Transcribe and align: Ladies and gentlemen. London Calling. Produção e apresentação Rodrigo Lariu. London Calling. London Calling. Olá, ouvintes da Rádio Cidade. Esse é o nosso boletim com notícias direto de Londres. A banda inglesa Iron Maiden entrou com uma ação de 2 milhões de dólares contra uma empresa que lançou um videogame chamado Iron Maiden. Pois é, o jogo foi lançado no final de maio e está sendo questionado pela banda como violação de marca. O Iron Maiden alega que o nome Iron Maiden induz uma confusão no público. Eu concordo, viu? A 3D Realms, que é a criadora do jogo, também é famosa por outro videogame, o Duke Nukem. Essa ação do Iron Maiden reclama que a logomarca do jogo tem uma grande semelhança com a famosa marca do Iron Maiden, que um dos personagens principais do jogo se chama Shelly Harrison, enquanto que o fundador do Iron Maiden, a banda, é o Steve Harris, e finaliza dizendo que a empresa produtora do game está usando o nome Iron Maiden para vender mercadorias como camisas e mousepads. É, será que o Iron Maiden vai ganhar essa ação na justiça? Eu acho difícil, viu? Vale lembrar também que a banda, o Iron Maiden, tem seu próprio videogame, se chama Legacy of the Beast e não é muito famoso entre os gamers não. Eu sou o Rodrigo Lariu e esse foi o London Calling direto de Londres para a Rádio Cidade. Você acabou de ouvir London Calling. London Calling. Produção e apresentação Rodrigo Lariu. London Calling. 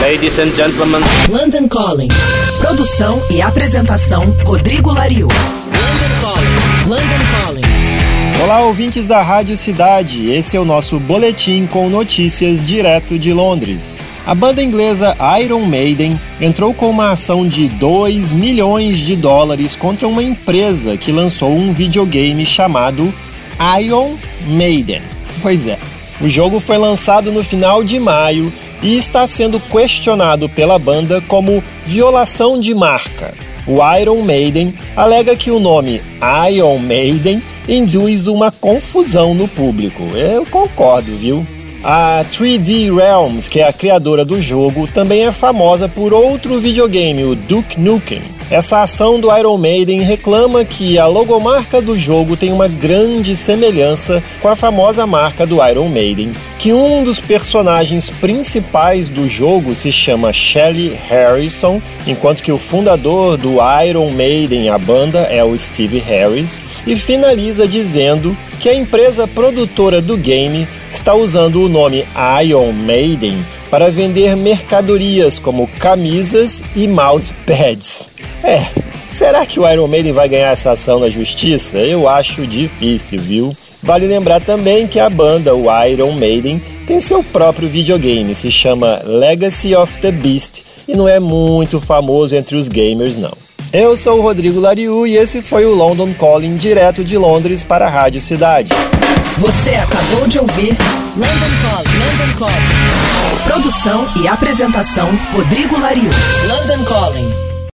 Ladies 0.00 0.38
and 0.38 0.52
gentlemen. 0.56 1.02
London 1.28 1.68
Calling. 1.68 2.08
Produção 2.58 3.22
e 3.28 3.42
apresentação 3.42 4.34
Rodrigo 4.42 4.90
Lariu. 4.90 5.28
London 5.66 6.14
Calling. 6.22 6.88
London 6.88 7.26
Calling. 7.30 8.42
Olá, 8.42 8.60
ouvintes 8.62 9.06
da 9.06 9.20
Rádio 9.20 9.54
Cidade. 9.54 10.30
Esse 10.30 10.56
é 10.56 10.60
o 10.60 10.64
nosso 10.64 10.98
boletim 10.98 11.66
com 11.70 11.90
notícias 11.90 12.64
direto 12.64 13.18
de 13.18 13.34
Londres. 13.34 13.98
A 14.26 14.34
banda 14.34 14.62
inglesa 14.62 15.14
Iron 15.42 15.66
Maiden 15.66 16.18
entrou 16.40 16.72
com 16.72 16.88
uma 16.88 17.10
ação 17.10 17.46
de 17.46 17.68
2 17.68 18.32
milhões 18.32 18.96
de 18.96 19.14
dólares 19.14 19.76
contra 19.76 20.08
uma 20.08 20.22
empresa 20.22 20.96
que 20.96 21.12
lançou 21.12 21.54
um 21.54 21.70
videogame 21.70 22.46
chamado 22.46 23.12
Iron 23.78 24.16
Maiden. 24.46 25.02
Pois 25.42 25.66
é, 25.66 25.78
o 26.18 26.30
jogo 26.30 26.58
foi 26.58 26.78
lançado 26.78 27.30
no 27.30 27.44
final 27.44 27.84
de 27.84 28.00
maio 28.00 28.50
e 28.82 28.96
está 28.96 29.26
sendo 29.26 29.58
questionado 29.58 30.48
pela 30.48 30.78
banda 30.78 31.20
como 31.28 31.62
violação 31.84 32.60
de 32.60 32.74
marca. 32.74 33.34
O 33.66 33.78
Iron 33.98 34.22
Maiden 34.22 34.72
alega 34.96 35.34
que 35.34 35.50
o 35.50 35.58
nome 35.58 36.00
Iron 36.50 36.78
Maiden 36.78 37.42
induz 37.68 38.28
uma 38.28 38.52
confusão 38.52 39.34
no 39.34 39.48
público. 39.48 40.02
Eu 40.14 40.46
concordo, 40.46 41.16
viu? 41.16 41.44
A 41.82 42.24
3D 42.32 42.92
Realms, 42.92 43.48
que 43.48 43.60
é 43.60 43.68
a 43.68 43.72
criadora 43.72 44.24
do 44.24 44.40
jogo, 44.40 44.88
também 44.88 45.24
é 45.24 45.32
famosa 45.32 45.88
por 45.88 46.12
outro 46.12 46.58
videogame, 46.58 47.24
o 47.24 47.34
Duke 47.34 47.78
Nukem. 47.78 48.22
Essa 48.50 48.82
ação 48.82 49.20
do 49.20 49.36
Iron 49.36 49.58
Maiden 49.58 50.02
reclama 50.02 50.64
que 50.64 50.98
a 50.98 51.06
logomarca 51.06 51.80
do 51.80 51.98
jogo 51.98 52.36
tem 52.36 52.52
uma 52.52 52.68
grande 52.68 53.36
semelhança 53.36 54.22
com 54.40 54.48
a 54.48 54.56
famosa 54.56 55.06
marca 55.06 55.44
do 55.44 55.64
Iron 55.64 55.88
Maiden, 55.88 56.32
que 56.66 56.72
um 56.72 57.04
dos 57.04 57.20
personagens 57.20 58.10
principais 58.10 59.08
do 59.08 59.28
jogo 59.28 59.72
se 59.72 59.92
chama 59.92 60.32
Shelly 60.32 60.98
Harrison, 61.08 61.80
enquanto 62.08 62.42
que 62.42 62.50
o 62.50 62.58
fundador 62.58 63.36
do 63.36 63.58
Iron 63.86 64.10
Maiden, 64.10 64.68
a 64.68 64.76
banda, 64.76 65.20
é 65.30 65.44
o 65.44 65.56
Steve 65.56 66.00
Harris, 66.00 66.60
e 66.84 66.96
finaliza 66.96 67.68
dizendo 67.68 68.36
que 68.58 68.68
a 68.68 68.74
empresa 68.74 69.28
produtora 69.28 70.00
do 70.00 70.16
game 70.16 70.66
está 70.90 71.14
usando 71.14 71.62
o 71.62 71.68
nome 71.68 72.04
Iron 72.44 72.72
Maiden 72.72 73.36
para 73.70 73.88
vender 73.88 74.34
mercadorias 74.34 75.38
como 75.38 75.68
camisas 75.78 76.64
e 76.74 76.88
mousepads. 76.88 78.10
É, 78.42 78.66
será 79.12 79.46
que 79.46 79.60
o 79.60 79.70
Iron 79.70 79.86
Maiden 79.86 80.12
vai 80.12 80.28
ganhar 80.28 80.50
essa 80.50 80.72
ação 80.72 80.98
na 80.98 81.08
justiça? 81.08 81.78
Eu 81.78 82.08
acho 82.08 82.44
difícil, 82.44 83.20
viu? 83.20 83.56
Vale 83.86 84.04
lembrar 84.08 84.40
também 84.40 84.84
que 84.88 84.98
a 84.98 85.08
banda, 85.08 85.54
o 85.54 85.66
Iron 85.86 86.10
Maiden, 86.12 86.60
tem 86.88 87.00
seu 87.00 87.22
próprio 87.22 87.68
videogame, 87.68 88.34
se 88.34 88.50
chama 88.50 89.00
Legacy 89.04 89.76
of 89.76 89.96
the 89.98 90.10
Beast 90.10 90.64
e 90.88 90.96
não 90.96 91.06
é 91.06 91.20
muito 91.20 91.80
famoso 91.80 92.34
entre 92.34 92.56
os 92.56 92.68
gamers 92.68 93.16
não. 93.16 93.32
Eu 93.72 93.96
sou 93.96 94.18
o 94.18 94.22
Rodrigo 94.22 94.58
Lariu 94.58 95.06
e 95.06 95.16
esse 95.16 95.40
foi 95.40 95.64
o 95.64 95.74
London 95.74 96.12
Calling 96.14 96.56
direto 96.56 97.04
de 97.04 97.16
Londres 97.16 97.62
para 97.62 97.86
a 97.86 97.88
Rádio 97.88 98.20
Cidade. 98.20 98.70
Você 99.38 99.70
acabou 99.70 100.26
de 100.26 100.40
ouvir 100.40 100.76
London 101.16 101.52
Calling. 101.62 101.98
London 101.98 102.38
Calling. 102.38 103.44
Produção 103.44 104.08
e 104.20 104.26
apresentação 104.26 105.10
Rodrigo 105.32 105.78
Lariu. 105.78 106.10
London 106.48 106.84
Calling. 106.84 107.45